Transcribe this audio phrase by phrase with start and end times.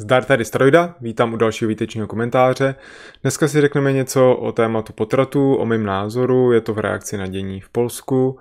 [0.00, 2.74] Zdar tady Strojda, vítám u dalšího výtečního komentáře.
[3.22, 7.26] Dneska si řekneme něco o tématu potratu, o mém názoru, je to v reakci na
[7.26, 8.38] dění v Polsku.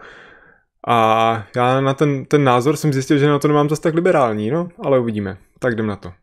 [0.87, 4.51] A já na ten, ten názor jsem zjistil, že na to nemám zase tak liberální,
[4.51, 5.37] no, ale uvidíme.
[5.59, 6.13] Tak jdem na to.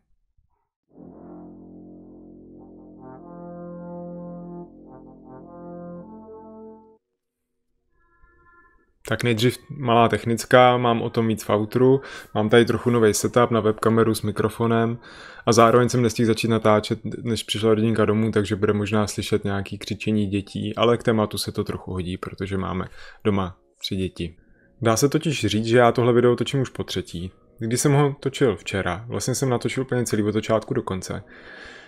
[9.09, 12.01] Tak nejdřív malá technická, mám o tom víc v outru,
[12.35, 14.99] mám tady trochu nový setup na webkameru s mikrofonem
[15.47, 19.79] a zároveň jsem nestihl začít natáčet, než přišla rodinka domů, takže bude možná slyšet nějaký
[19.79, 22.85] křičení dětí, ale k tématu se to trochu hodí, protože máme
[23.25, 24.37] doma tři děti.
[24.83, 27.31] Dá se totiž říct, že já tohle video točím už po třetí.
[27.59, 31.23] Když jsem ho točil včera, vlastně jsem natočil úplně celý od začátku do konce,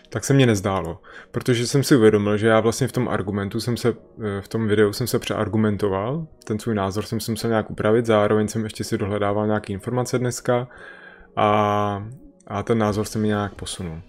[0.08, 3.76] tak se mně nezdálo, protože jsem si uvědomil, že já vlastně v tom argumentu jsem
[3.76, 7.70] se, eh, v tom videu jsem se přeargumentoval, ten svůj názor jsem si musel nějak
[7.70, 10.68] upravit, zároveň jsem ještě si dohledával nějaké informace dneska
[11.36, 12.08] a,
[12.46, 14.00] a ten názor se mi nějak posunul.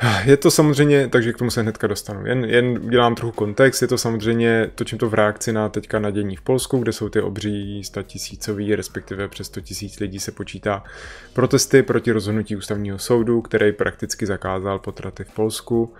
[0.24, 2.26] Je to samozřejmě, takže k tomu se hnedka dostanu.
[2.26, 6.10] Jen, jen dělám trochu kontext, je to samozřejmě, točím to v reakci na teďka na
[6.10, 10.84] dění v Polsku, kde jsou ty obří statisícový, respektive přes 100 tisíc lidí se počítá
[11.32, 15.94] protesty proti rozhodnutí ústavního soudu, který prakticky zakázal potraty v Polsku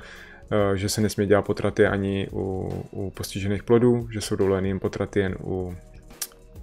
[0.52, 4.80] eh, že se nesmí dělat potraty ani u, u postižených plodů, že jsou dovolený jen
[4.80, 5.76] potraty jen u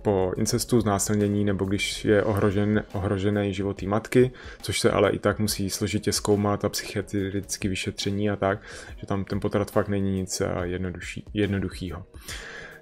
[0.03, 5.19] po incestu, znásilnění nebo když je ohrožen, ohrožený život té matky, což se ale i
[5.19, 8.59] tak musí složitě zkoumat a psychiatrické vyšetření a tak,
[8.97, 12.05] že tam ten potrat fakt není nic eh, jednodušší, jednoduchýho.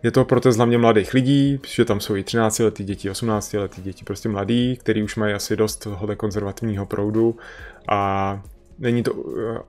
[0.04, 3.82] Je to protest hlavně mladých lidí, že tam jsou i 13 letý děti, 18 letý
[3.82, 7.38] děti, prostě mladí, kteří už mají asi dost toho konzervativního proudu
[7.90, 8.44] a
[8.82, 9.12] není to,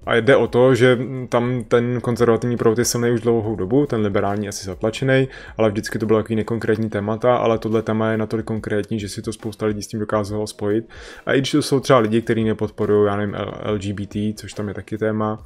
[0.07, 4.01] a jde o to, že tam ten konzervativní proud je silný už dlouhou dobu, ten
[4.01, 8.47] liberální asi zatlačený, ale vždycky to bylo takový nekonkrétní témata, ale tohle téma je natolik
[8.47, 10.89] konkrétní, že si to spousta lidí s tím dokázalo spojit.
[11.27, 14.75] A i když to jsou třeba lidi, kteří nepodporují, já nevím, LGBT, což tam je
[14.75, 15.45] taky téma,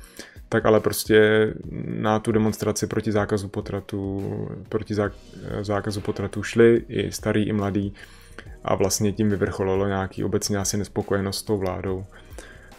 [0.48, 1.52] tak ale prostě
[1.86, 4.22] na tu demonstraci proti zákazu potratu,
[4.68, 4.94] proti
[5.62, 7.94] zákazu potratu šli i starý, i mladý
[8.64, 12.04] a vlastně tím vyvrcholilo nějaký obecně asi nespokojenost s tou vládou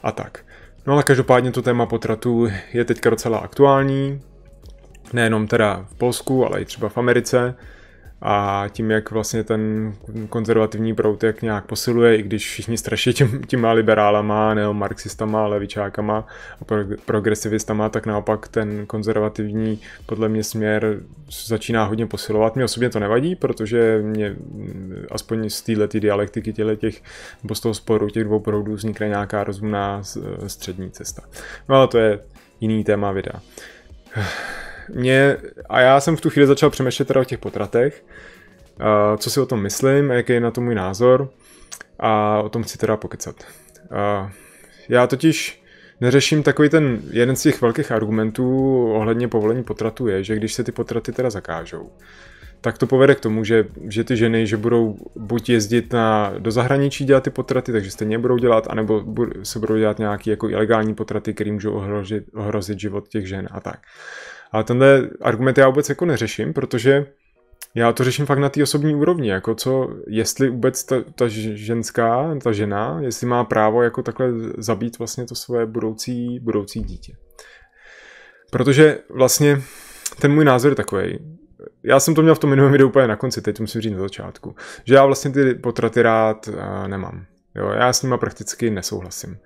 [0.04, 0.47] a tak.
[0.88, 4.22] No ale každopádně to téma potratu je teďka docela aktuální,
[5.14, 7.56] nejenom teda v Polsku, ale i třeba v Americe.
[8.22, 9.94] A tím, jak vlastně ten
[10.30, 16.28] konzervativní prout jak nějak posiluje, i když všichni straší tím, těma liberálama, neomarxistama, levičákama
[16.62, 16.66] a
[17.06, 21.00] progresivistama, tak naopak ten konzervativní podle mě směr
[21.46, 22.56] začíná hodně posilovat.
[22.56, 24.36] Mě osobně to nevadí, protože mě
[25.12, 27.02] aspoň z této dialektiky těle těch,
[27.44, 30.02] nebo z toho sporu těch dvou proudů vznikne nějaká rozumná
[30.48, 31.22] střední cesta.
[31.70, 32.20] No ale to je
[32.62, 33.42] jiný téma videa
[34.94, 35.38] mě,
[35.70, 38.06] a já jsem v tu chvíli začal přemýšlet teda o těch potratech,
[38.80, 41.30] uh, co si o tom myslím, jaký je na to můj názor
[42.00, 43.36] a o tom chci teda pokecat.
[43.92, 44.30] Uh,
[44.90, 45.64] já totiž
[46.02, 50.64] neřeším takový ten, jeden z těch velkých argumentů ohledně povolení potratu je, že když se
[50.64, 51.92] ty potraty teda zakážou,
[52.62, 56.52] tak to povede k tomu, že, že ty ženy, že budou buď jezdit na, do
[56.52, 59.04] zahraničí dělat ty potraty, takže stejně budou dělat, anebo
[59.44, 63.60] se budou dělat nějaké jako ilegální potraty, které můžou ohrozit, ohrozit život těch žen a
[63.60, 63.80] tak.
[64.52, 67.06] Ale tenhle argument já vůbec jako neřeším, protože
[67.76, 72.36] já to řeším fakt na té osobní úrovni, jako co, jestli vůbec ta, ta ženská,
[72.44, 77.14] ta žena, jestli má právo jako takhle zabít vlastně to své budoucí, budoucí dítě.
[78.52, 79.62] Protože vlastně
[80.20, 81.38] ten můj názor je takový.
[81.84, 84.00] Já jsem to měl v tom minulém videu úplně na konci, teď musím říct na
[84.00, 86.50] začátku, že já vlastně ty potraty rád
[86.88, 87.26] nemám.
[87.56, 89.30] Jo, já s nima prakticky nesouhlasím.
[89.32, 89.38] Uh,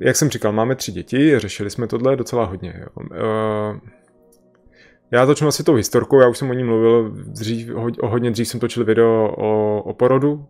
[0.00, 2.74] jak jsem říkal, máme tři děti, řešili jsme tohle docela hodně.
[2.80, 2.88] Jo.
[2.96, 3.80] Uh,
[5.10, 8.48] já začnu asi tou historkou, já už jsem o ní mluvil dřív, o hodně dřív
[8.48, 10.46] jsem točil video o, o porodu,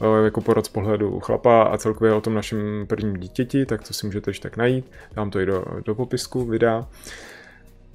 [0.00, 3.94] o, jako porod z pohledu chlapa a celkově o tom našem prvním dítěti, tak to
[3.94, 6.86] si můžete ještě tak najít, dám to i do, do popisku videa.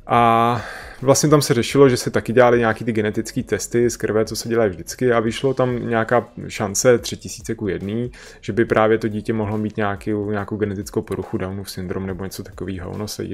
[0.08, 0.62] A
[1.02, 4.36] vlastně tam se řešilo, že se taky dělali nějaký ty genetické testy z krve, co
[4.36, 8.12] se dělají vždycky a vyšlo tam nějaká šance 3000 ku jedný,
[8.42, 12.44] že by právě to dítě mohlo mít nějaký, nějakou genetickou poruchu Downův syndrom nebo něco
[12.44, 12.92] takového.
[12.92, 13.26] Ono se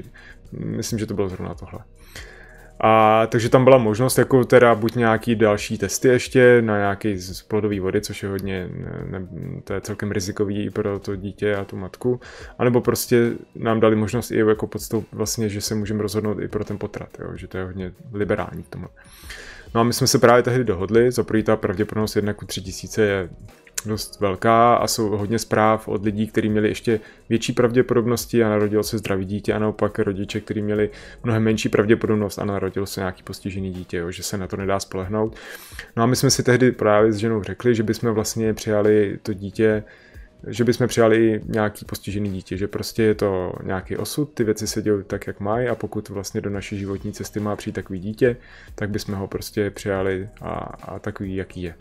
[0.51, 1.79] myslím, že to bylo zrovna tohle.
[2.79, 7.41] A takže tam byla možnost jako teda buď nějaký další testy ještě na nějaký z
[7.41, 8.69] plodové vody, což je hodně,
[9.09, 9.27] ne,
[9.63, 12.19] to je celkem rizikový i pro to dítě a tu matku,
[12.57, 16.63] anebo prostě nám dali možnost i jako podstup vlastně, že se můžeme rozhodnout i pro
[16.63, 18.87] ten potrat, jo, že to je hodně liberální v tom.
[19.75, 23.29] No a my jsme se právě tehdy dohodli, za ta pravděpodobnost 1 ku 3000 je
[23.85, 26.99] dost velká a jsou hodně zpráv od lidí, kteří měli ještě
[27.29, 30.89] větší pravděpodobnosti a narodilo se zdravý dítě a naopak rodiče, kteří měli
[31.23, 34.79] mnohem menší pravděpodobnost a narodilo se nějaký postižený dítě, jo, že se na to nedá
[34.79, 35.35] spolehnout.
[35.95, 39.33] No a my jsme si tehdy právě s ženou řekli, že bychom vlastně přijali to
[39.33, 39.83] dítě
[40.47, 44.81] že bychom přijali nějaký postižený dítě, že prostě je to nějaký osud, ty věci se
[44.81, 48.37] dějí tak, jak mají a pokud vlastně do naší životní cesty má přijít takový dítě,
[48.75, 51.75] tak bychom ho prostě přijali a, a takový, jaký je.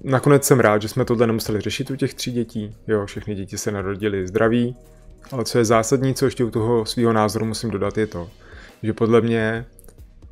[0.00, 3.58] Nakonec jsem rád, že jsme tohle nemuseli řešit u těch tří dětí, jo, všechny děti
[3.58, 4.76] se narodily zdraví,
[5.32, 8.30] ale co je zásadní, co ještě u toho svého názoru musím dodat, je to,
[8.82, 9.66] že podle mě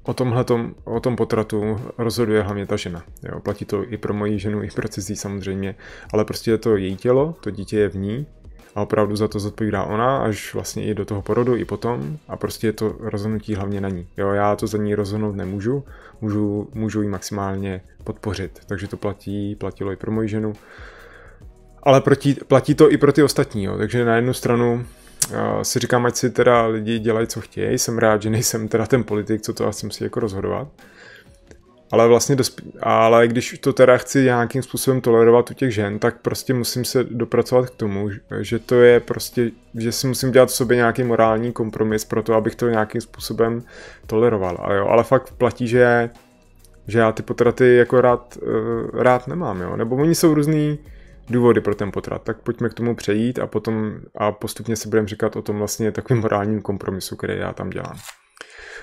[0.03, 0.45] o tomhle
[0.85, 3.05] o tom potratu rozhoduje hlavně ta žena.
[3.23, 5.75] Jo, platí to i pro moji ženu, i pro cizí samozřejmě,
[6.13, 8.27] ale prostě je to její tělo, to dítě je v ní
[8.75, 12.37] a opravdu za to zodpovídá ona, až vlastně i do toho porodu, i potom a
[12.37, 14.07] prostě je to rozhodnutí hlavně na ní.
[14.17, 15.85] Jo, já to za ní rozhodnout nemůžu,
[16.21, 20.53] můžu, můžu ji maximálně podpořit, takže to platí, platilo i pro moji ženu.
[21.83, 23.79] Ale proti, platí to i pro ty ostatní, jo.
[23.79, 24.87] takže na jednu stranu
[25.63, 27.79] si říkám, ať si teda lidi dělají, co chtějí.
[27.79, 30.69] Jsem rád, že nejsem teda ten politik, co to asi musí jako rozhodovat.
[31.93, 36.21] Ale vlastně, dosp- ale když to teda chci nějakým způsobem tolerovat u těch žen, tak
[36.23, 38.09] prostě musím se dopracovat k tomu,
[38.41, 42.35] že to je prostě, že si musím dělat v sobě nějaký morální kompromis pro to,
[42.35, 43.63] abych to nějakým způsobem
[44.07, 44.59] toleroval.
[44.63, 46.11] A jo, ale fakt platí, že,
[46.87, 49.77] že já ty potraty jako rád, eh, rád nemám, jo.
[49.77, 50.79] Nebo oni jsou různý,
[51.31, 52.23] důvody pro ten potrat.
[52.23, 55.93] Tak pojďme k tomu přejít a potom a postupně si budeme říkat o tom vlastně
[55.93, 57.97] takovým morálním kompromisu, který já tam dělám.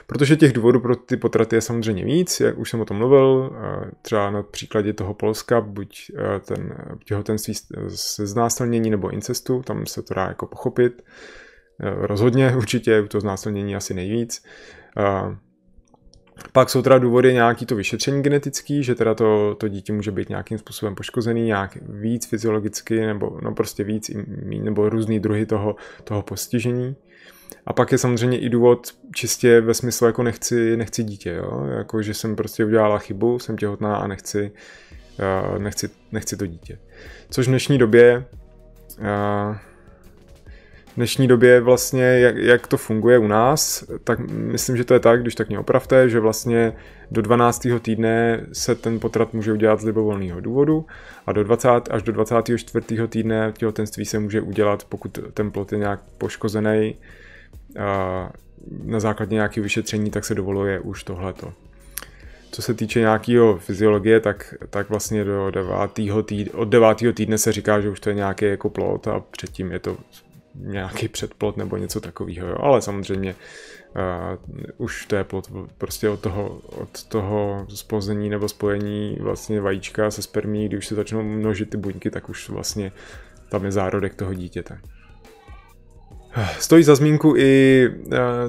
[0.10, 3.52] Protože těch důvodů pro ty potraty je samozřejmě víc, jak už jsem o tom mluvil,
[4.02, 6.12] třeba na příkladě toho Polska, buď
[6.46, 7.54] ten těhotenství
[7.88, 11.04] se znásilnění nebo incestu, tam se to dá jako pochopit.
[11.80, 14.44] Rozhodně určitě to znásilnění asi nejvíc.
[16.52, 20.30] Pak jsou teda důvody nějaký to vyšetření genetický, že teda to, to dítě může být
[20.30, 24.12] nějakým způsobem poškozený, nějak víc fyziologicky, nebo no prostě víc,
[24.62, 26.96] nebo různý druhy toho, toho postižení.
[27.66, 31.66] A pak je samozřejmě i důvod čistě ve smyslu, jako nechci, nechci dítě, jo?
[31.78, 34.52] Jako, že jsem prostě udělala chybu, jsem těhotná a nechci,
[35.52, 36.80] uh, nechci, nechci to dítě.
[37.30, 38.26] Což v dnešní době
[39.00, 39.56] uh,
[41.00, 45.22] dnešní době vlastně, jak, jak to funguje u nás, tak myslím, že to je tak,
[45.22, 46.74] když tak mě opravte, že vlastně
[47.12, 47.68] do 12.
[47.82, 50.86] týdne se ten potrat může udělat z libovolného důvodu
[51.26, 53.08] a do 20, až do 24.
[53.08, 56.96] týdne těhotenství se může udělat, pokud ten plod je nějak poškozený
[58.84, 61.54] na základě nějakého vyšetření, tak se dovoluje už tohleto.
[62.52, 65.74] Co se týče nějakého fyziologie, tak, tak vlastně do 9.
[66.26, 66.98] Týdne, od 9.
[67.14, 69.98] týdne se říká, že už to je nějaký jako plot a předtím je to
[70.56, 72.56] nějaký předplot nebo něco takového, jo.
[72.60, 73.36] ale samozřejmě
[73.96, 80.12] uh, už to je plot prostě od toho, od toho spození nebo spojení vlastně vajíčka
[80.12, 82.92] se spermí, když se začnou množit ty buňky, tak už vlastně
[83.50, 84.80] tam je zárodek toho dítěte.
[86.60, 87.90] Stojí za zmínku i,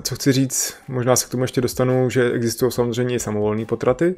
[0.02, 4.14] co chci říct, možná se k tomu ještě dostanu, že existují samozřejmě i samovolné potraty,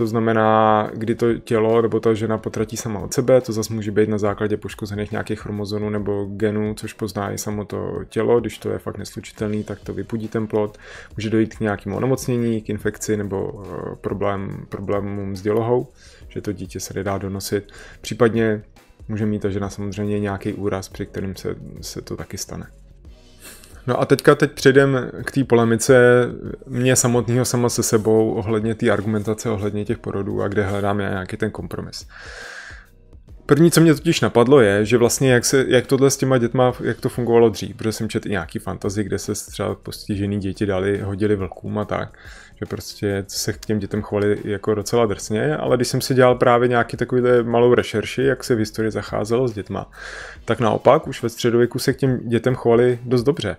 [0.00, 3.90] to znamená, kdy to tělo nebo ta žena potratí sama od sebe, to zase může
[3.90, 8.58] být na základě poškozených nějakých chromozomů nebo genů, což pozná i samo to tělo, když
[8.58, 10.78] to je fakt neslučitelný, tak to vypudí ten plod.
[11.16, 15.86] Může dojít k nějakému onemocnění, k infekci nebo eh, problém, problémům s dělohou,
[16.28, 17.72] že to dítě se nedá donosit.
[18.00, 18.62] Případně
[19.10, 22.66] může mít ta žena samozřejmě nějaký úraz, při kterým se, se to taky stane.
[23.86, 26.26] No a teďka teď přejdem k té polemice
[26.66, 31.10] mě samotného sama se sebou ohledně té argumentace, ohledně těch porodů a kde hledám já
[31.10, 32.06] nějaký ten kompromis.
[33.46, 36.72] První, co mě totiž napadlo, je, že vlastně jak, se, jak tohle s těma dětma,
[36.82, 40.66] jak to fungovalo dřív, protože jsem četl i nějaký fantazy, kde se třeba postižený děti
[40.66, 42.18] dali, hodili vlkům a tak
[42.60, 46.34] že prostě se k těm dětem chovali jako docela drsně, ale když jsem si dělal
[46.34, 49.90] právě nějaký takový malou rešerši, jak se v historii zacházelo s dětma,
[50.44, 53.56] tak naopak už ve středověku se k těm dětem chovali dost dobře.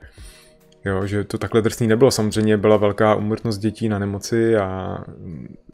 [0.86, 2.12] Jo, že to takhle drsný nebylo.
[2.12, 4.98] Samozřejmě byla velká umrtnost dětí na nemoci a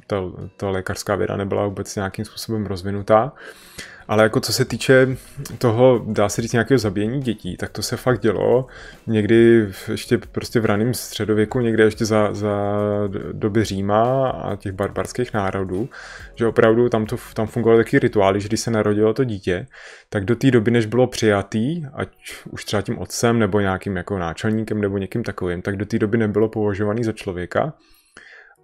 [0.08, 0.24] ta,
[0.58, 3.32] ta lékařská věda nebyla vůbec nějakým způsobem rozvinutá.
[4.08, 5.18] Ale jako co se týče
[5.58, 8.68] toho, dá se říct, nějakého zabíjení dětí, tak to se fakt dělo.
[9.08, 12.78] Někdy ještě prostě v raném středověku, někde ještě za, za
[13.32, 15.90] doby Říma a těch barbarských národů,
[16.36, 19.68] že opravdu tam, to, tam fungovaly taky rituály, že když se narodilo to dítě,
[20.10, 22.10] tak do té doby, než bylo přijatý, ať
[22.52, 26.18] už třeba tím otcem nebo nějakým jako náčelníkem nebo někým takovým, tak do té doby
[26.18, 27.74] nebylo považovaný za člověka,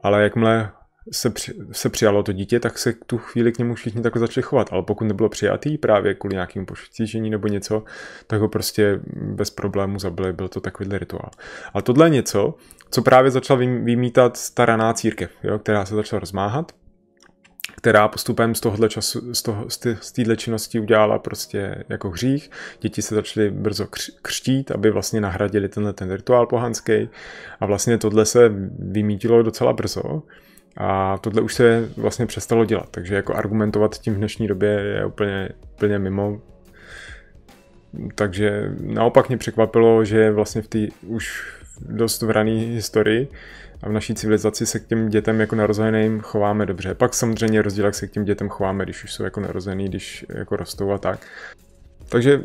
[0.03, 0.71] ale jakmile
[1.11, 4.43] se, při, se přijalo to dítě, tak se tu chvíli k němu všichni takhle začali
[4.43, 4.67] chovat.
[4.71, 7.83] Ale pokud nebylo přijatý právě kvůli nějakému poštížení nebo něco,
[8.27, 10.33] tak ho prostě bez problému zabili.
[10.33, 11.29] Byl to takovýhle rituál.
[11.73, 12.55] A tohle je něco,
[12.89, 16.71] co právě začala vymítat ta raná církev, jo, která se začala rozmáhat
[17.75, 19.65] která postupem z tohohle času, z, toho,
[20.01, 22.51] z téhle činnosti udělala prostě jako hřích.
[22.81, 23.87] Děti se začaly brzo
[24.21, 27.09] křtít, aby vlastně nahradili tenhle ten rituál pohanský
[27.59, 30.23] a vlastně tohle se vymítilo docela brzo.
[30.77, 35.05] A tohle už se vlastně přestalo dělat, takže jako argumentovat tím v dnešní době je
[35.05, 36.41] úplně, úplně mimo.
[38.15, 41.53] takže naopak mě překvapilo, že vlastně v té už
[41.89, 43.27] dost v rané historii
[43.81, 46.95] a v naší civilizaci se k těm dětem jako narozeným chováme dobře.
[46.95, 50.25] Pak samozřejmě rozdíl, jak se k těm dětem chováme, když už jsou jako narozený, když
[50.29, 51.27] jako rostou a tak.
[52.13, 52.41] Takže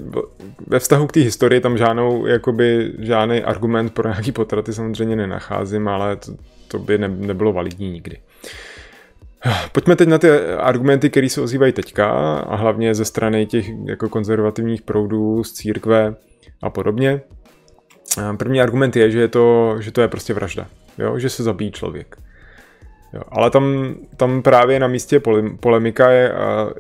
[0.67, 5.89] ve vztahu k té historii tam žádnou, jakoby, žádný argument pro nějaký potraty samozřejmě nenacházím,
[5.89, 6.33] ale to,
[6.69, 8.19] to by ne, nebylo validní nikdy.
[9.73, 12.09] Pojďme teď na ty argumenty, které se ozývají teďka
[12.39, 16.15] a hlavně ze strany těch jako konzervativních proudů z církve
[16.63, 17.21] a podobně.
[18.37, 20.67] První argument je, že, je to, že to je prostě vražda,
[20.99, 21.19] jo?
[21.19, 22.17] že se zabíjí člověk.
[23.13, 25.21] Jo, ale tam, tam právě na místě
[25.61, 26.33] polemika je,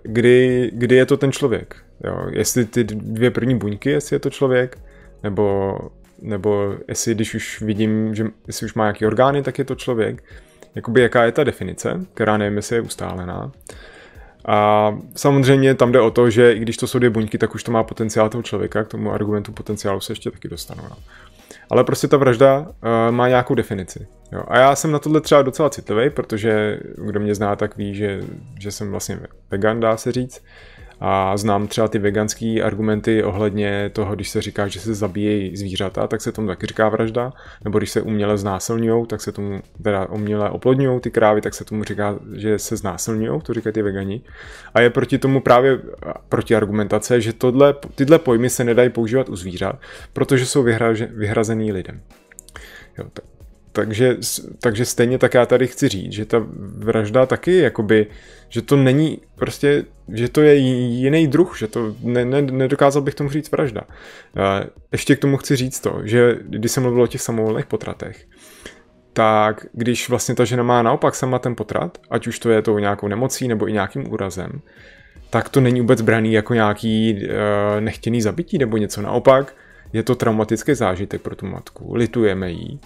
[0.02, 1.87] kdy, kdy je to ten člověk.
[2.04, 2.26] Jo?
[2.30, 4.78] Jestli ty dvě první buňky, jestli je to člověk,
[5.22, 5.78] nebo,
[6.22, 10.24] nebo jestli když už vidím, že jestli už má nějaký orgány, tak je to člověk.
[10.74, 13.52] Jakoby jaká je ta definice, která nevím, jestli je ustálená.
[14.46, 17.62] A samozřejmě tam jde o to, že i když to jsou dvě buňky, tak už
[17.62, 20.82] to má potenciál toho člověka, k tomu argumentu potenciálu se ještě taky dostanu.
[20.90, 20.96] No.
[21.70, 22.66] Ale prostě ta vražda uh,
[23.10, 24.06] má nějakou definici.
[24.32, 24.42] Jo.
[24.48, 28.20] A já jsem na tohle třeba docela citlivý, protože kdo mě zná, tak ví, že,
[28.58, 30.44] že jsem vlastně vegan, dá se říct.
[31.00, 36.06] A znám třeba ty veganské argumenty ohledně toho, když se říká, že se zabíjejí zvířata,
[36.06, 37.32] tak se tomu taky říká vražda.
[37.64, 41.64] Nebo když se uměle znásilňují, tak se tomu, teda uměle oplodňují ty krávy, tak se
[41.64, 44.20] tomu říká, že se znásilňují, to říkají ty vegani.
[44.74, 45.78] A je proti tomu právě
[46.28, 49.80] proti argumentace, že tohle, tyhle pojmy se nedají používat u zvířat,
[50.12, 50.62] protože jsou
[51.10, 52.00] vyhrazený lidem.
[52.98, 53.24] Jo, tak
[53.72, 54.16] takže,
[54.60, 56.46] takže stejně tak já tady chci říct, že ta
[56.76, 58.06] vražda taky, jakoby,
[58.48, 63.14] že to není prostě, že to je jiný druh, že to ne, ne, nedokázal bych
[63.14, 63.82] tomu říct vražda.
[64.92, 68.26] Ještě k tomu chci říct to, že když jsem mluvil o těch samovolných potratech,
[69.12, 72.78] tak když vlastně ta žena má naopak sama ten potrat, ať už to je tou
[72.78, 74.60] nějakou nemocí nebo i nějakým úrazem,
[75.30, 77.30] tak to není vůbec braný jako nějaký uh,
[77.80, 79.02] nechtěný zabití nebo něco.
[79.02, 79.54] Naopak
[79.92, 81.94] je to traumatický zážitek pro tu matku.
[81.94, 82.80] Litujeme jí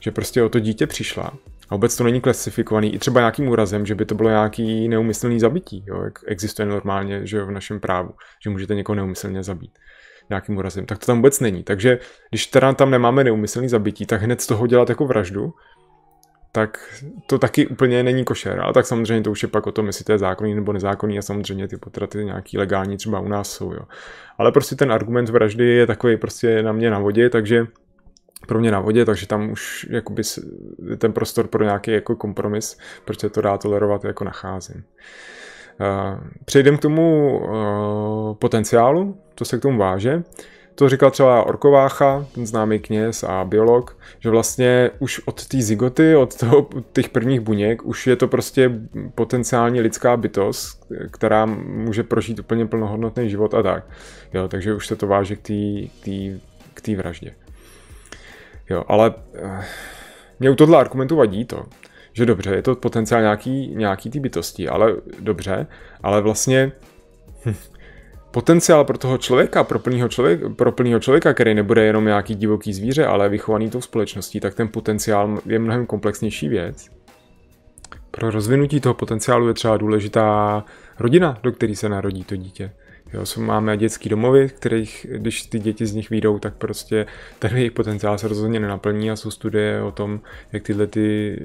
[0.00, 1.32] že prostě o to dítě přišla
[1.70, 5.40] a vůbec to není klasifikovaný i třeba nějakým úrazem, že by to bylo nějaký neumyslný
[5.40, 8.10] zabití, jo, jak existuje normálně že jo, v našem právu,
[8.44, 9.78] že můžete někoho neumyslně zabít
[10.30, 11.62] nějakým úrazem, tak to tam vůbec není.
[11.62, 11.98] Takže
[12.30, 15.52] když teda tam nemáme neumyslný zabití, tak hned z toho dělat jako vraždu,
[16.52, 18.60] tak to taky úplně není košer.
[18.60, 21.18] Ale tak samozřejmě to už je pak o tom, jestli to je zákonný nebo nezákonný
[21.18, 23.72] a samozřejmě ty potraty nějaký legální třeba u nás jsou.
[23.72, 23.82] Jo.
[24.38, 27.66] Ale prostě ten argument vraždy je takový prostě na mě na vodě, takže
[28.48, 30.22] pro mě na vodě, takže tam už jakoby
[30.98, 34.84] ten prostor pro nějaký jako kompromis, proč se to dá tolerovat, jako nacházím.
[36.44, 37.40] Přejdeme k tomu
[38.38, 40.22] potenciálu, to se k tomu váže.
[40.74, 46.16] To říkal třeba Orkovácha, ten známý kněz a biolog, že vlastně už od té zigoty,
[46.16, 48.70] od toho, těch prvních buněk, už je to prostě
[49.14, 53.84] potenciálně lidská bytost, která může prožít úplně plnohodnotný život a tak.
[54.34, 55.36] Jo, takže už se to váže
[56.74, 57.34] k té vraždě.
[58.70, 59.64] Jo, ale uh,
[60.40, 61.64] mě u tohle argumentu vadí to,
[62.12, 65.66] že dobře, je to potenciál nějaký, nějaký ty bytosti, ale dobře,
[66.02, 66.72] ale vlastně
[67.44, 67.54] hm,
[68.30, 72.72] potenciál pro toho člověka, pro plného člověka, pro plnýho člověka, který nebude jenom nějaký divoký
[72.72, 76.90] zvíře, ale vychovaný tou společností, tak ten potenciál je mnohem komplexnější věc.
[78.10, 80.64] Pro rozvinutí toho potenciálu je třeba důležitá
[80.98, 82.72] rodina, do které se narodí to dítě.
[83.12, 87.06] Jo, jsou, máme dětský domovy, kterých, když ty děti z nich výjdou, tak prostě
[87.38, 90.20] ten jejich potenciál se rozhodně nenaplní a jsou studie o tom,
[90.52, 91.38] jak tyhle ty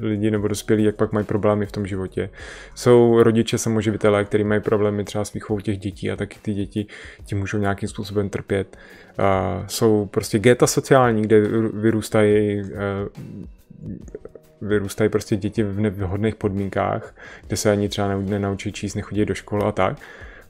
[0.00, 2.30] lidi nebo dospělí, jak pak mají problémy v tom životě.
[2.74, 6.86] Jsou rodiče samoživitelé, kteří mají problémy třeba s výchovou těch dětí a taky ty děti
[7.24, 8.76] tím můžou nějakým způsobem trpět.
[9.18, 11.40] A jsou prostě geta sociální, kde
[11.74, 12.62] vyrůstají
[14.60, 17.14] vyrůstají prostě děti v nevhodných podmínkách,
[17.46, 19.96] kde se ani třeba nenaučí číst, nechodí do školy a tak.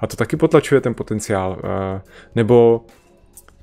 [0.01, 1.59] A to taky potlačuje ten potenciál.
[1.65, 2.01] Eh,
[2.35, 2.85] nebo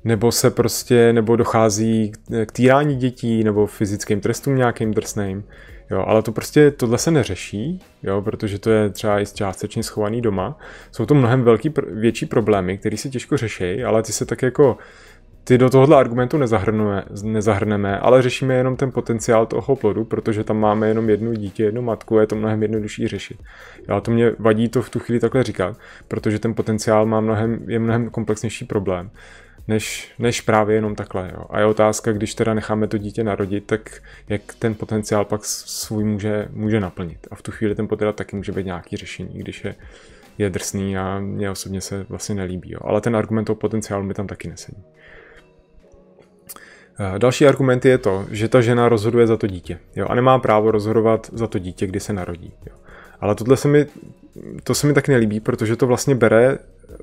[0.04, 2.12] nebo se prostě, nebo dochází
[2.46, 5.44] k týrání dětí, nebo fyzickým trestům nějakým drsným.
[5.90, 10.20] Jo, ale to prostě, tohle se neřeší, jo, protože to je třeba i částečně schovaný
[10.20, 10.58] doma.
[10.92, 14.78] Jsou to mnohem velký, větší problémy, které se těžko řeší, ale ty se tak jako
[15.44, 16.38] ty do tohohle argumentu
[17.22, 21.82] nezahrneme, ale řešíme jenom ten potenciál toho plodu, protože tam máme jenom jednu dítě, jednu
[21.82, 23.42] matku a je to mnohem jednodušší řešit.
[23.88, 25.76] Já to mě vadí to v tu chvíli takhle říkat,
[26.08, 29.10] protože ten potenciál má mnohem, je mnohem komplexnější problém,
[29.68, 31.30] než, než právě jenom takhle.
[31.34, 31.44] Jo.
[31.50, 36.04] A je otázka, když teda necháme to dítě narodit, tak jak ten potenciál pak svůj
[36.04, 37.28] může, může naplnit.
[37.30, 39.74] A v tu chvíli ten potenciál taky může být nějaký řešení, když je,
[40.38, 42.72] je drsný a mě osobně se vlastně nelíbí.
[42.72, 42.78] Jo.
[42.82, 44.84] Ale ten argument o potenciálu mi tam taky nesedí.
[47.00, 50.38] Eh, další argument je to, že ta žena rozhoduje za to dítě jo, a nemá
[50.38, 52.52] právo rozhodovat za to dítě, kdy se narodí.
[52.66, 52.76] Jo.
[53.20, 53.86] Ale tohle se mi,
[54.64, 56.58] to se mi tak nelíbí, protože to vlastně bere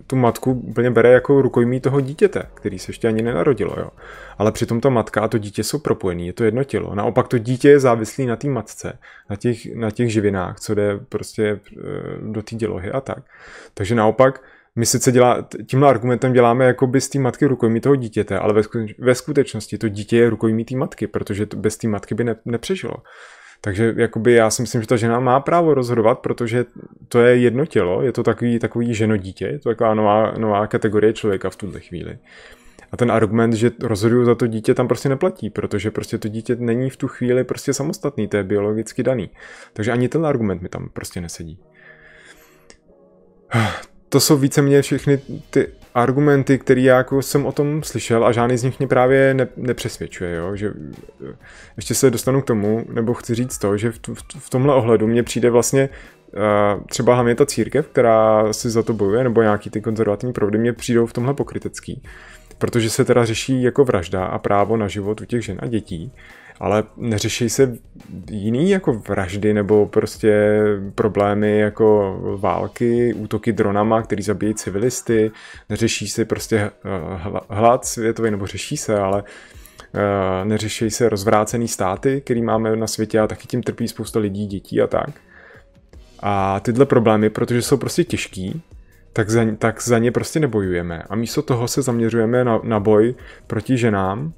[0.07, 3.75] tu matku úplně bere jako rukojmí toho dítěte, který se ještě ani nenarodilo.
[3.77, 3.89] Jo.
[4.37, 6.95] Ale přitom ta matka a to dítě jsou propojený, je to jedno tělo.
[6.95, 10.99] Naopak to dítě je závislý na té matce, na těch, na těch živinách, co jde
[11.09, 11.81] prostě eh,
[12.21, 13.23] do té dělohy a tak.
[13.73, 14.41] Takže naopak
[14.75, 18.53] my sice dělá, tímhle argumentem děláme jako by z té matky rukojmí toho dítěte, ale
[18.53, 18.61] ve,
[18.99, 22.35] ve skutečnosti to dítě je rukojmí té matky, protože to bez té matky by ne,
[22.45, 22.95] nepřežilo.
[23.61, 26.65] Takže jakoby já si myslím, že ta žena má právo rozhodovat, protože
[27.07, 31.13] to je jedno tělo, je to takový, takový ženodítě, je to taková nová, nová kategorie
[31.13, 32.17] člověka v tuhle chvíli.
[32.91, 36.55] A ten argument, že rozhoduju za to dítě, tam prostě neplatí, protože prostě to dítě
[36.55, 39.29] není v tu chvíli prostě samostatný, to je biologicky daný.
[39.73, 41.59] Takže ani ten argument mi tam prostě nesedí
[44.09, 48.57] to jsou víceméně všechny ty argumenty, které já jako jsem o tom slyšel a žádný
[48.57, 50.55] z nich mě právě ne, nepřesvědčuje, jo?
[50.55, 50.73] že
[51.77, 55.07] ještě se dostanu k tomu, nebo chci říct to, že v, v, v tomhle ohledu
[55.07, 55.89] mně přijde vlastně
[56.33, 60.57] uh, třeba hlavně ta církev, která si za to bojuje, nebo nějaký ty konzervativní proudy
[60.57, 62.03] mě přijdou v tomhle pokrytecký,
[62.57, 66.11] protože se teda řeší jako vražda a právo na život u těch žen a dětí,
[66.59, 67.77] ale neřeší se
[68.31, 70.61] jiný jako vraždy nebo prostě
[70.95, 75.31] problémy jako války, útoky dronama, který zabíjí civilisty,
[75.69, 76.71] neřeší se prostě eh,
[77.49, 79.23] hlad světový, nebo řeší se, ale
[79.93, 84.45] eh, neřeší se rozvrácený státy, který máme na světě a taky tím trpí spousta lidí,
[84.47, 85.09] dětí a tak.
[86.19, 88.61] A tyhle problémy, protože jsou prostě těžký,
[89.13, 91.03] tak za, tak za ně prostě nebojujeme.
[91.09, 93.15] A místo toho se zaměřujeme na, na boj
[93.47, 94.33] proti ženám,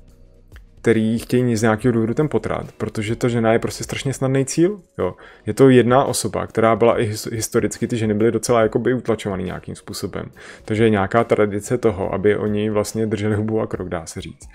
[0.81, 4.79] který chtějí z nějakého důvodu ten potrat, protože ta žena je prostě strašně snadný cíl.
[4.97, 5.13] Jo.
[5.45, 9.75] Je to jedna osoba, která byla i historicky, ty ženy byly docela jakoby utlačovaný nějakým
[9.75, 10.25] způsobem.
[10.65, 14.49] Takže je nějaká tradice toho, aby oni vlastně drželi hubu a krok, dá se říct.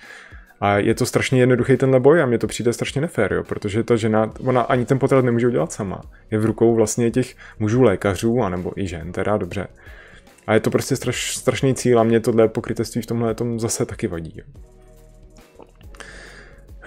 [0.60, 3.82] A je to strašně jednoduchý tenhle boj a mně to přijde strašně nefér, jo, protože
[3.82, 6.00] ta žena, ona ani ten potrat nemůže udělat sama.
[6.30, 9.68] Je v rukou vlastně těch mužů lékařů, anebo i žen, teda dobře.
[10.46, 13.86] A je to prostě straš, strašný cíl a mě tohle pokrytectví v tomhle tom zase
[13.86, 14.32] taky vadí.
[14.36, 14.75] Jo.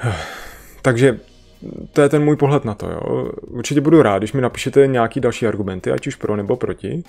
[0.81, 1.19] Takže
[1.93, 2.89] to je ten můj pohled na to.
[2.89, 3.31] Jo.
[3.41, 7.03] Určitě budu rád, když mi napíšete nějaký další argumenty, ať už pro nebo proti.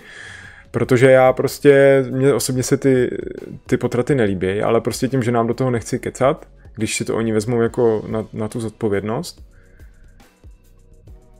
[0.70, 3.18] Protože já prostě, mně osobně se ty,
[3.66, 7.16] ty potraty nelíbí, ale prostě tím, že nám do toho nechci kecat, když si to
[7.16, 9.42] oni vezmou jako na, na tu zodpovědnost,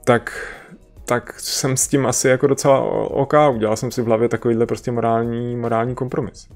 [0.03, 0.53] tak,
[1.05, 4.91] tak jsem s tím asi jako docela OK, udělal jsem si v hlavě takovýhle prostě
[4.91, 6.47] morální, morální kompromis.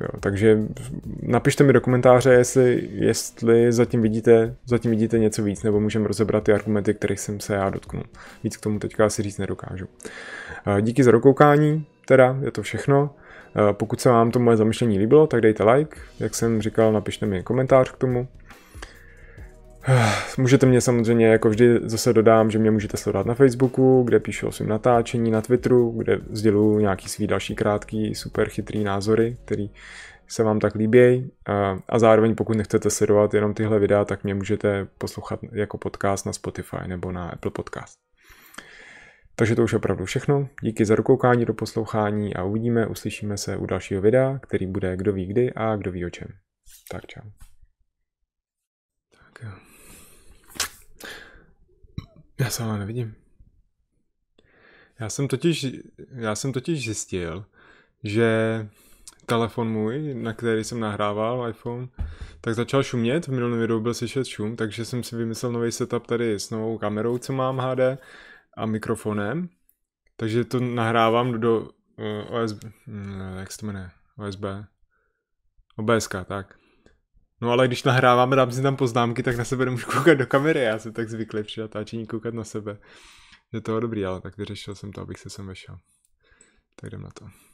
[0.00, 0.58] Jo, takže
[1.22, 6.44] napište mi do komentáře, jestli, jestli zatím, vidíte, zatím vidíte něco víc, nebo můžeme rozebrat
[6.44, 8.04] ty argumenty, kterých jsem se já dotknul.
[8.44, 9.86] Víc k tomu teďka asi říct nedokážu.
[10.80, 13.10] Díky za dokoukání, teda je to všechno.
[13.72, 15.96] Pokud se vám to moje zamyšlení líbilo, tak dejte like.
[16.20, 18.28] Jak jsem říkal, napište mi komentář k tomu.
[20.38, 24.46] Můžete mě samozřejmě, jako vždy zase dodám, že mě můžete sledovat na Facebooku, kde píšu
[24.46, 29.70] o svým natáčení, na Twitteru, kde sděluju nějaký svý další krátký, super chytrý názory, který
[30.28, 31.30] se vám tak líbí.
[31.88, 36.32] A zároveň pokud nechcete sledovat jenom tyhle videa, tak mě můžete poslouchat jako podcast na
[36.32, 37.98] Spotify nebo na Apple Podcast.
[39.36, 40.48] Takže to už je opravdu všechno.
[40.62, 45.12] Díky za dokoukání do poslouchání a uvidíme, uslyšíme se u dalšího videa, který bude kdo
[45.12, 46.28] ví kdy a kdo ví o čem.
[46.90, 47.30] Tak čau.
[49.32, 49.69] Tak.
[52.40, 53.14] Já se ale nevidím.
[55.00, 55.66] Já jsem totiž,
[56.08, 57.44] já jsem totiž zjistil,
[58.04, 58.68] že
[59.26, 61.88] telefon můj, na který jsem nahrával iPhone,
[62.40, 66.06] tak začal šumět, v minulém videu byl slyšet šum, takže jsem si vymyslel nový setup
[66.06, 67.80] tady s novou kamerou, co mám HD
[68.56, 69.48] a mikrofonem.
[70.16, 74.44] Takže to nahrávám do uh, eh, OSB, hm, jak se to jmenuje, OSB,
[75.76, 76.59] OBSK, tak.
[77.40, 80.60] No ale když nahráváme, dám si tam poznámky, tak na sebe nemůžu koukat do kamery,
[80.60, 82.78] já jsem tak zvyklý při natáčení koukat na sebe.
[83.52, 85.78] Je to dobrý, ale tak vyřešil jsem to, abych se sem vešel.
[86.76, 87.49] Tak jdem na to.